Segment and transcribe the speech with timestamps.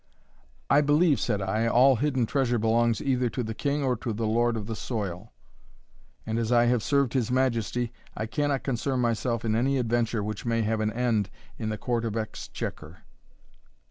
[0.67, 4.57] "I believe," said I, "all hidden treasure belongs either to the king or the lord
[4.57, 5.31] of the soil;
[6.25, 10.43] and as I have served his majesty, I cannot concern myself in any adventure which
[10.43, 11.29] may have an end
[11.59, 13.03] in the Court of Exchequer."